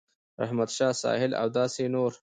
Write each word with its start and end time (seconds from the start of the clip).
رحمت 0.41 0.69
شاه 0.77 0.93
ساحل 1.01 1.31
او 1.41 1.47
داسې 1.57 1.83
نور 1.93 2.11